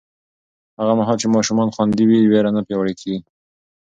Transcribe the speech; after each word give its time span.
هغه 0.79 0.93
مهال 0.99 1.17
چې 1.21 1.27
ماشومان 1.35 1.67
خوندي 1.75 2.03
وي، 2.05 2.19
ویره 2.31 2.51
نه 2.55 2.61
پیاوړې 2.67 2.93
کېږي. 3.01 3.19